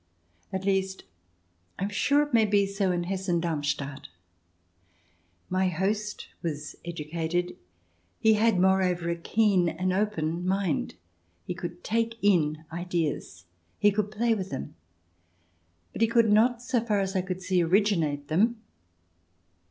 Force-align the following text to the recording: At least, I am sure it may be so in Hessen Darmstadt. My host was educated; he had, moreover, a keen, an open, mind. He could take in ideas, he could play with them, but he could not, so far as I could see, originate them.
At 0.51 0.65
least, 0.65 1.03
I 1.77 1.83
am 1.83 1.89
sure 1.91 2.23
it 2.23 2.33
may 2.33 2.45
be 2.45 2.65
so 2.65 2.91
in 2.91 3.03
Hessen 3.03 3.39
Darmstadt. 3.39 4.07
My 5.47 5.67
host 5.69 6.27
was 6.41 6.75
educated; 6.83 7.55
he 8.19 8.33
had, 8.33 8.59
moreover, 8.59 9.11
a 9.11 9.15
keen, 9.15 9.69
an 9.69 9.91
open, 9.93 10.43
mind. 10.43 10.95
He 11.45 11.53
could 11.53 11.83
take 11.83 12.15
in 12.23 12.65
ideas, 12.73 13.45
he 13.77 13.91
could 13.91 14.09
play 14.09 14.33
with 14.33 14.49
them, 14.49 14.73
but 15.93 16.01
he 16.01 16.07
could 16.07 16.31
not, 16.31 16.63
so 16.63 16.81
far 16.83 16.99
as 16.99 17.15
I 17.15 17.21
could 17.21 17.43
see, 17.43 17.61
originate 17.61 18.27
them. 18.27 18.59